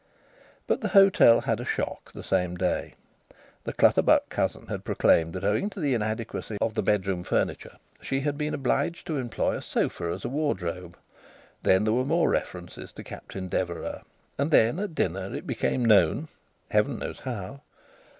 [0.65, 2.95] But the hotel had a shock the same day.
[3.65, 8.21] The Clutterbuck cousin had proclaimed that owing to the inadequacy of the bedroom furniture she
[8.21, 10.97] had been obliged to employ a sofa as a wardrobe.
[11.61, 14.03] Then there were more references to Captain Deverax.
[14.39, 16.29] And then at dinner it became known
[16.71, 17.61] Heaven knows how!